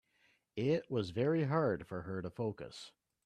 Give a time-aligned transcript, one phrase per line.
[0.55, 2.91] It was very hard for her to focus.